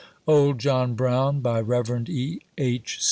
[0.27, 2.09] •"OLD JOHN BROWN." BY REV.
[2.09, 2.39] E.
[2.57, 2.99] H.